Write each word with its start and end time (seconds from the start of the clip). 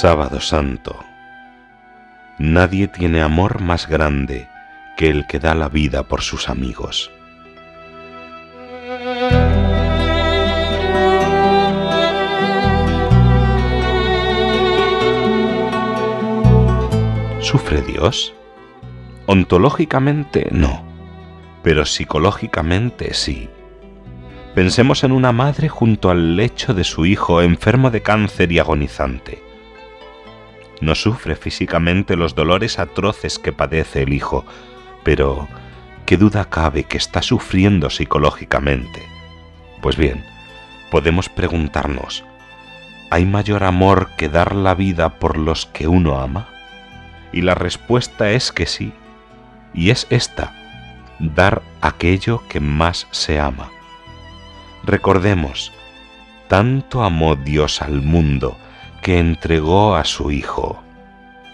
Sábado 0.00 0.40
Santo. 0.42 1.02
Nadie 2.38 2.86
tiene 2.86 3.22
amor 3.22 3.62
más 3.62 3.88
grande 3.88 4.46
que 4.98 5.08
el 5.08 5.26
que 5.26 5.38
da 5.38 5.54
la 5.54 5.70
vida 5.70 6.02
por 6.02 6.20
sus 6.20 6.50
amigos. 6.50 7.10
¿Sufre 17.40 17.80
Dios? 17.80 18.34
Ontológicamente 19.24 20.48
no, 20.50 20.84
pero 21.62 21.86
psicológicamente 21.86 23.14
sí. 23.14 23.48
Pensemos 24.54 25.04
en 25.04 25.12
una 25.12 25.32
madre 25.32 25.70
junto 25.70 26.10
al 26.10 26.36
lecho 26.36 26.74
de 26.74 26.84
su 26.84 27.06
hijo 27.06 27.40
enfermo 27.40 27.90
de 27.90 28.02
cáncer 28.02 28.52
y 28.52 28.58
agonizante 28.58 29.45
no 30.80 30.94
sufre 30.94 31.36
físicamente 31.36 32.16
los 32.16 32.34
dolores 32.34 32.78
atroces 32.78 33.38
que 33.38 33.52
padece 33.52 34.02
el 34.02 34.12
hijo, 34.12 34.44
pero 35.02 35.48
¿qué 36.04 36.16
duda 36.16 36.46
cabe 36.46 36.84
que 36.84 36.98
está 36.98 37.22
sufriendo 37.22 37.90
psicológicamente? 37.90 39.02
Pues 39.80 39.96
bien, 39.96 40.24
podemos 40.90 41.28
preguntarnos, 41.28 42.24
¿hay 43.10 43.24
mayor 43.24 43.64
amor 43.64 44.10
que 44.16 44.28
dar 44.28 44.54
la 44.54 44.74
vida 44.74 45.18
por 45.18 45.38
los 45.38 45.66
que 45.66 45.88
uno 45.88 46.20
ama? 46.20 46.48
Y 47.32 47.42
la 47.42 47.54
respuesta 47.54 48.30
es 48.30 48.52
que 48.52 48.66
sí, 48.66 48.92
y 49.74 49.90
es 49.90 50.06
esta, 50.10 50.54
dar 51.18 51.62
aquello 51.80 52.42
que 52.48 52.60
más 52.60 53.06
se 53.10 53.40
ama. 53.40 53.70
Recordemos, 54.84 55.72
tanto 56.48 57.02
amó 57.02 57.36
Dios 57.36 57.82
al 57.82 58.02
mundo, 58.02 58.56
que 59.06 59.20
entregó 59.20 59.94
a 59.94 60.02
su 60.02 60.32
Hijo. 60.32 60.82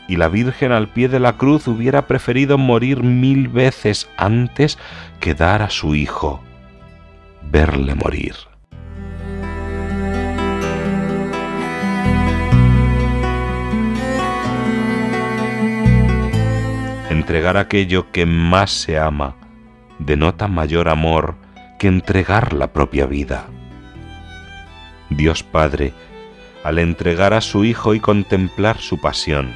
Y 0.09 0.17
la 0.17 0.29
Virgen 0.29 0.73
al 0.73 0.89
pie 0.89 1.09
de 1.09 1.21
la 1.21 1.35
cruz 1.35 1.69
hubiera 1.69 2.07
preferido 2.07 2.57
morir 2.57 3.03
mil 3.03 3.49
veces 3.49 4.09
antes 4.17 4.79
que 5.21 5.35
dar 5.35 5.61
a 5.61 5.69
su 5.69 5.95
Hijo, 5.95 6.43
verle 7.51 7.95
morir. 7.95 8.35
Entregar 17.11 17.59
aquello 17.59 18.11
que 18.13 18.25
más 18.25 18.71
se 18.71 18.99
ama 18.99 19.37
denota 19.99 20.49
mayor 20.49 20.89
amor 20.89 21.35
que 21.79 21.89
entregar 21.89 22.55
la 22.55 22.73
propia 22.73 23.05
vida. 23.05 23.45
Dios 25.11 25.43
Padre 25.43 25.93
al 26.65 26.79
entregar 26.79 27.35
a 27.35 27.41
su 27.41 27.65
Hijo 27.65 27.95
y 27.95 28.01
contemplar 28.01 28.79
su 28.79 29.01
pasión. 29.01 29.53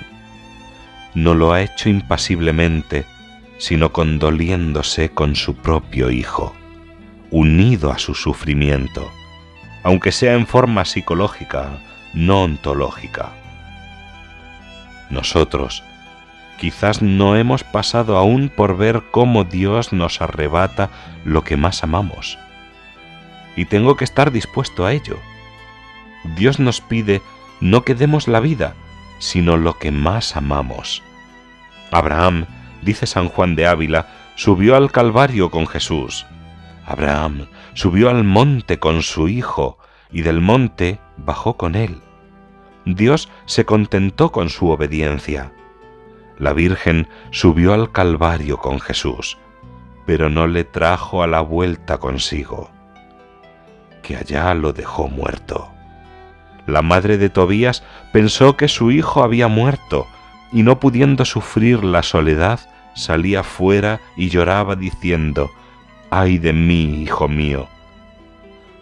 No 1.14 1.34
lo 1.34 1.52
ha 1.52 1.62
hecho 1.62 1.88
impasiblemente, 1.88 3.04
sino 3.58 3.92
condoliéndose 3.92 5.10
con 5.10 5.36
su 5.36 5.54
propio 5.54 6.10
Hijo, 6.10 6.54
unido 7.30 7.90
a 7.90 7.98
su 7.98 8.14
sufrimiento, 8.14 9.10
aunque 9.82 10.12
sea 10.12 10.34
en 10.34 10.46
forma 10.46 10.84
psicológica, 10.84 11.78
no 12.12 12.42
ontológica. 12.42 13.30
Nosotros, 15.10 15.84
quizás 16.58 17.02
no 17.02 17.36
hemos 17.36 17.62
pasado 17.62 18.16
aún 18.16 18.48
por 18.48 18.76
ver 18.76 19.04
cómo 19.10 19.44
Dios 19.44 19.92
nos 19.92 20.20
arrebata 20.20 20.90
lo 21.24 21.44
que 21.44 21.56
más 21.56 21.82
amamos. 21.82 22.38
Y 23.54 23.64
tengo 23.66 23.96
que 23.96 24.04
estar 24.04 24.32
dispuesto 24.32 24.84
a 24.84 24.92
ello 24.92 25.18
Dios 26.34 26.58
nos 26.58 26.80
pide 26.80 27.22
no 27.60 27.82
que 27.82 27.94
demos 27.94 28.28
la 28.28 28.40
vida, 28.40 28.74
sino 29.18 29.56
lo 29.56 29.78
que 29.78 29.90
más 29.90 30.36
amamos. 30.36 31.02
Abraham, 31.90 32.46
dice 32.82 33.06
San 33.06 33.28
Juan 33.28 33.54
de 33.56 33.66
Ávila, 33.66 34.08
subió 34.34 34.76
al 34.76 34.90
Calvario 34.92 35.50
con 35.50 35.66
Jesús. 35.66 36.26
Abraham 36.84 37.46
subió 37.74 38.10
al 38.10 38.24
monte 38.24 38.78
con 38.78 39.02
su 39.02 39.28
hijo 39.28 39.78
y 40.10 40.22
del 40.22 40.40
monte 40.40 41.00
bajó 41.16 41.56
con 41.56 41.74
él. 41.74 42.00
Dios 42.84 43.28
se 43.46 43.64
contentó 43.64 44.30
con 44.30 44.48
su 44.48 44.68
obediencia. 44.70 45.52
La 46.38 46.52
Virgen 46.52 47.08
subió 47.30 47.72
al 47.72 47.90
Calvario 47.90 48.58
con 48.58 48.78
Jesús, 48.78 49.38
pero 50.06 50.28
no 50.28 50.46
le 50.46 50.64
trajo 50.64 51.22
a 51.22 51.26
la 51.26 51.40
vuelta 51.40 51.98
consigo, 51.98 52.70
que 54.02 54.16
allá 54.16 54.54
lo 54.54 54.72
dejó 54.72 55.08
muerto. 55.08 55.75
La 56.66 56.82
madre 56.82 57.16
de 57.16 57.30
Tobías 57.30 57.82
pensó 58.12 58.56
que 58.56 58.68
su 58.68 58.90
hijo 58.90 59.22
había 59.22 59.48
muerto 59.48 60.08
y 60.52 60.62
no 60.62 60.80
pudiendo 60.80 61.24
sufrir 61.24 61.84
la 61.84 62.02
soledad, 62.02 62.60
salía 62.94 63.42
fuera 63.42 64.00
y 64.16 64.28
lloraba 64.30 64.74
diciendo, 64.74 65.50
ay 66.10 66.38
de 66.38 66.52
mí, 66.52 67.02
hijo 67.02 67.28
mío, 67.28 67.68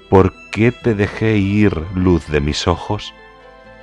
¿por 0.08 0.32
qué 0.50 0.72
te 0.72 0.94
dejé 0.94 1.36
ir, 1.36 1.74
luz 1.94 2.26
de 2.28 2.40
mis 2.40 2.66
ojos? 2.66 3.12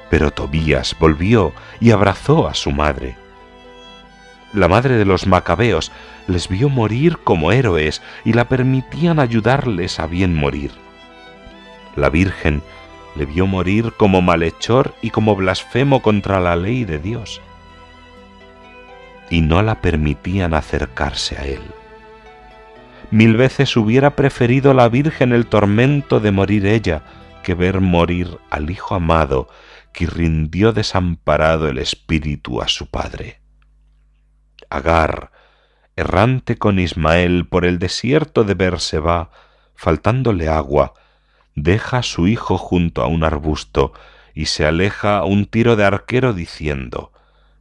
Pero 0.09 0.31
Tobías 0.31 0.95
volvió 0.99 1.53
y 1.79 1.91
abrazó 1.91 2.47
a 2.47 2.53
su 2.53 2.71
madre. 2.71 3.15
La 4.53 4.67
madre 4.67 4.97
de 4.97 5.05
los 5.05 5.27
macabeos 5.27 5.91
les 6.27 6.47
vio 6.49 6.69
morir 6.69 7.17
como 7.23 7.51
héroes 7.51 8.01
y 8.25 8.33
la 8.33 8.45
permitían 8.45 9.19
ayudarles 9.19 9.99
a 9.99 10.07
bien 10.07 10.35
morir. 10.35 10.71
La 11.95 12.09
Virgen 12.09 12.61
le 13.15 13.25
vio 13.25 13.47
morir 13.47 13.93
como 13.97 14.21
malhechor 14.21 14.93
y 15.01 15.09
como 15.09 15.35
blasfemo 15.35 16.01
contra 16.01 16.39
la 16.39 16.55
ley 16.55 16.85
de 16.85 16.99
Dios, 16.99 17.41
y 19.29 19.41
no 19.41 19.61
la 19.61 19.81
permitían 19.81 20.53
acercarse 20.53 21.37
a 21.37 21.45
él. 21.45 21.61
Mil 23.11 23.35
veces 23.35 23.75
hubiera 23.75 24.15
preferido 24.15 24.73
la 24.73 24.87
Virgen 24.87 25.33
el 25.33 25.45
tormento 25.45 26.19
de 26.19 26.31
morir 26.31 26.65
ella 26.65 27.03
que 27.43 27.53
ver 27.55 27.81
morir 27.81 28.37
al 28.49 28.69
Hijo 28.69 28.95
amado 28.95 29.49
que 29.93 30.05
rindió 30.05 30.71
desamparado 30.71 31.67
el 31.67 31.77
espíritu 31.77 32.61
a 32.61 32.67
su 32.67 32.87
padre. 32.87 33.41
Agar, 34.69 35.31
errante 35.95 36.57
con 36.57 36.79
Ismael 36.79 37.47
por 37.47 37.65
el 37.65 37.79
desierto 37.79 38.45
de 38.45 38.53
Berseba, 38.53 39.31
faltándole 39.75 40.47
agua, 40.47 40.93
deja 41.55 41.99
a 41.99 42.03
su 42.03 42.27
hijo 42.27 42.57
junto 42.57 43.01
a 43.01 43.07
un 43.07 43.23
arbusto 43.23 43.93
y 44.33 44.45
se 44.45 44.65
aleja 44.65 45.17
a 45.17 45.25
un 45.25 45.45
tiro 45.45 45.75
de 45.75 45.85
arquero 45.85 46.33
diciendo, 46.33 47.11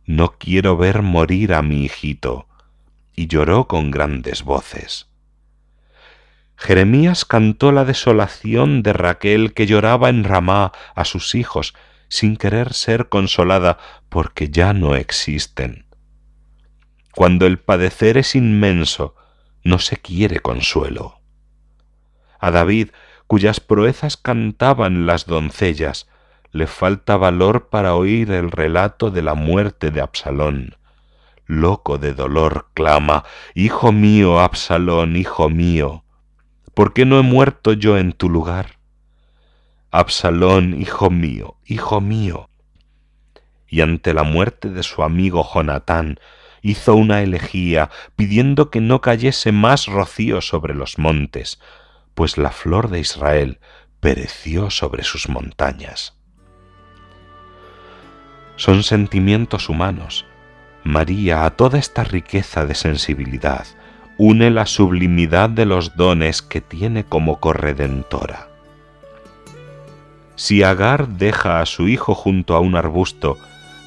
No 0.06 0.36
quiero 0.38 0.76
ver 0.76 1.02
morir 1.02 1.54
a 1.54 1.62
mi 1.62 1.84
hijito, 1.84 2.46
y 3.14 3.26
lloró 3.26 3.66
con 3.66 3.90
grandes 3.90 4.42
voces. 4.44 5.08
Jeremías 6.56 7.24
cantó 7.24 7.72
la 7.72 7.84
desolación 7.84 8.82
de 8.82 8.92
Raquel 8.92 9.54
que 9.54 9.66
lloraba 9.66 10.10
en 10.10 10.24
Ramá 10.24 10.72
a 10.94 11.04
sus 11.06 11.34
hijos 11.34 11.74
sin 12.08 12.36
querer 12.36 12.74
ser 12.74 13.08
consolada 13.08 13.78
porque 14.08 14.50
ya 14.50 14.74
no 14.74 14.94
existen. 14.94 15.86
Cuando 17.14 17.46
el 17.46 17.58
padecer 17.58 18.18
es 18.18 18.34
inmenso, 18.34 19.14
no 19.64 19.78
se 19.78 19.96
quiere 19.96 20.40
consuelo. 20.40 21.20
A 22.38 22.50
David 22.50 22.90
cuyas 23.30 23.60
proezas 23.60 24.16
cantaban 24.16 25.06
las 25.06 25.24
doncellas, 25.24 26.08
le 26.50 26.66
falta 26.66 27.16
valor 27.16 27.68
para 27.68 27.94
oír 27.94 28.32
el 28.32 28.50
relato 28.50 29.12
de 29.12 29.22
la 29.22 29.34
muerte 29.34 29.92
de 29.92 30.00
Absalón. 30.00 30.74
Loco 31.46 31.96
de 31.96 32.12
dolor 32.12 32.70
clama, 32.74 33.22
Hijo 33.54 33.92
mío, 33.92 34.40
Absalón, 34.40 35.14
hijo 35.14 35.48
mío, 35.48 36.02
¿por 36.74 36.92
qué 36.92 37.04
no 37.06 37.20
he 37.20 37.22
muerto 37.22 37.72
yo 37.72 37.98
en 37.98 38.14
tu 38.14 38.28
lugar? 38.28 38.80
Absalón, 39.92 40.80
hijo 40.80 41.08
mío, 41.08 41.54
hijo 41.64 42.00
mío. 42.00 42.50
Y 43.68 43.82
ante 43.82 44.12
la 44.12 44.24
muerte 44.24 44.70
de 44.70 44.82
su 44.82 45.04
amigo 45.04 45.48
Jonatán, 45.54 46.18
hizo 46.62 46.96
una 46.96 47.22
elegía 47.22 47.90
pidiendo 48.16 48.70
que 48.70 48.80
no 48.80 49.00
cayese 49.00 49.52
más 49.52 49.86
rocío 49.86 50.40
sobre 50.40 50.74
los 50.74 50.98
montes, 50.98 51.60
pues 52.20 52.36
la 52.36 52.50
flor 52.50 52.90
de 52.90 53.00
Israel 53.00 53.60
pereció 53.98 54.68
sobre 54.68 55.04
sus 55.04 55.30
montañas. 55.30 56.18
Son 58.56 58.82
sentimientos 58.82 59.70
humanos. 59.70 60.26
María 60.84 61.46
a 61.46 61.56
toda 61.56 61.78
esta 61.78 62.04
riqueza 62.04 62.66
de 62.66 62.74
sensibilidad 62.74 63.66
une 64.18 64.50
la 64.50 64.66
sublimidad 64.66 65.48
de 65.48 65.64
los 65.64 65.96
dones 65.96 66.42
que 66.42 66.60
tiene 66.60 67.04
como 67.04 67.40
corredentora. 67.40 68.48
Si 70.36 70.62
Agar 70.62 71.08
deja 71.08 71.62
a 71.62 71.64
su 71.64 71.88
hijo 71.88 72.14
junto 72.14 72.54
a 72.54 72.60
un 72.60 72.76
arbusto, 72.76 73.38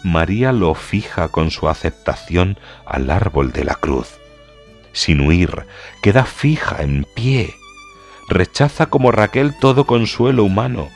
María 0.04 0.52
lo 0.54 0.74
fija 0.74 1.28
con 1.28 1.52
su 1.52 1.70
aceptación 1.70 2.58
al 2.88 3.12
árbol 3.12 3.52
de 3.52 3.64
la 3.64 3.76
cruz. 3.76 4.18
Sin 4.92 5.22
huir, 5.22 5.68
queda 6.02 6.26
fija 6.26 6.82
en 6.82 7.06
pie. 7.14 7.54
Rechaza 8.28 8.88
como 8.88 9.12
Raquel 9.12 9.58
todo 9.60 9.86
consuelo 9.86 10.44
humano, 10.44 10.90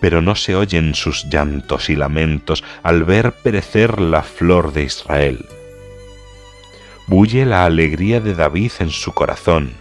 pero 0.00 0.20
no 0.20 0.34
se 0.34 0.54
oyen 0.54 0.94
sus 0.94 1.24
llantos 1.30 1.88
y 1.88 1.96
lamentos 1.96 2.64
al 2.82 3.04
ver 3.04 3.32
perecer 3.32 4.00
la 4.00 4.22
flor 4.22 4.72
de 4.72 4.84
Israel. 4.84 5.46
Bulle 7.06 7.44
la 7.46 7.64
alegría 7.64 8.20
de 8.20 8.34
David 8.34 8.72
en 8.80 8.90
su 8.90 9.12
corazón. 9.12 9.72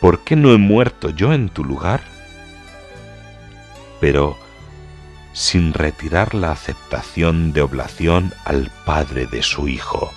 ¿Por 0.00 0.20
qué 0.20 0.36
no 0.36 0.52
he 0.52 0.58
muerto 0.58 1.10
yo 1.10 1.32
en 1.32 1.48
tu 1.48 1.64
lugar? 1.64 2.02
Pero 4.00 4.36
sin 5.32 5.74
retirar 5.74 6.34
la 6.34 6.50
aceptación 6.50 7.52
de 7.52 7.60
oblación 7.60 8.32
al 8.44 8.70
Padre 8.86 9.26
de 9.26 9.42
su 9.42 9.68
Hijo. 9.68 10.10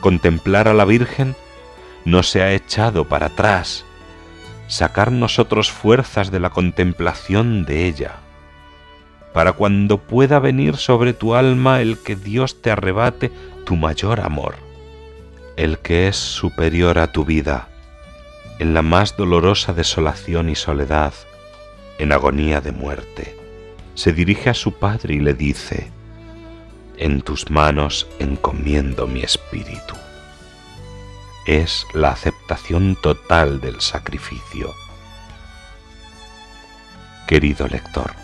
Contemplar 0.00 0.68
a 0.68 0.74
la 0.74 0.84
Virgen 0.84 1.34
no 2.04 2.22
se 2.22 2.42
ha 2.42 2.52
echado 2.52 3.06
para 3.06 3.26
atrás, 3.26 3.84
sacar 4.68 5.12
nosotros 5.12 5.70
fuerzas 5.70 6.30
de 6.30 6.40
la 6.40 6.50
contemplación 6.50 7.64
de 7.64 7.86
ella, 7.86 8.16
para 9.32 9.52
cuando 9.52 9.98
pueda 9.98 10.38
venir 10.38 10.76
sobre 10.76 11.12
tu 11.12 11.34
alma 11.34 11.80
el 11.80 11.98
que 11.98 12.16
Dios 12.16 12.62
te 12.62 12.70
arrebate 12.70 13.32
tu 13.64 13.76
mayor 13.76 14.20
amor, 14.20 14.56
el 15.56 15.78
que 15.78 16.08
es 16.08 16.16
superior 16.16 16.98
a 16.98 17.12
tu 17.12 17.24
vida, 17.24 17.68
en 18.58 18.74
la 18.74 18.82
más 18.82 19.16
dolorosa 19.16 19.72
desolación 19.72 20.48
y 20.48 20.54
soledad, 20.54 21.14
en 21.98 22.12
agonía 22.12 22.60
de 22.60 22.72
muerte 22.72 23.44
se 23.94 24.12
dirige 24.12 24.50
a 24.50 24.54
su 24.54 24.72
padre 24.72 25.14
y 25.14 25.20
le 25.20 25.34
dice, 25.34 25.90
En 26.98 27.22
tus 27.22 27.50
manos 27.50 28.06
encomiendo 28.18 29.06
mi 29.06 29.20
espíritu. 29.20 29.94
Es 31.46 31.86
la 31.92 32.10
aceptación 32.10 32.96
total 32.96 33.60
del 33.60 33.82
sacrificio. 33.82 34.74
Querido 37.26 37.68
lector, 37.68 38.14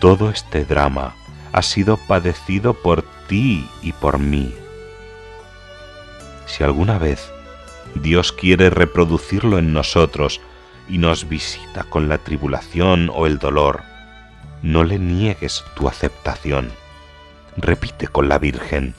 todo 0.00 0.30
este 0.30 0.64
drama 0.64 1.14
ha 1.52 1.60
sido 1.60 1.98
padecido 1.98 2.72
por 2.72 3.02
ti 3.26 3.68
y 3.82 3.92
por 3.92 4.18
mí. 4.18 4.54
Si 6.46 6.64
alguna 6.64 6.98
vez 6.98 7.30
Dios 7.94 8.32
quiere 8.32 8.70
reproducirlo 8.70 9.58
en 9.58 9.74
nosotros 9.74 10.40
y 10.88 10.96
nos 10.96 11.28
visita 11.28 11.84
con 11.84 12.08
la 12.08 12.16
tribulación 12.16 13.10
o 13.14 13.26
el 13.26 13.38
dolor, 13.38 13.82
no 14.62 14.82
le 14.82 14.98
niegues 14.98 15.62
tu 15.74 15.88
aceptación. 15.88 16.72
Repite 17.58 18.08
con 18.08 18.30
la 18.30 18.38
Virgen, 18.38 18.94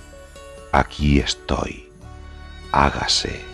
aquí 0.72 1.20
estoy, 1.20 1.89
hágase. 2.72 3.46